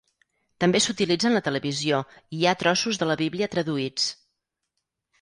[0.63, 4.13] També s'utilitza en la televisió i hi ha trossos de la Bíblia traduïts.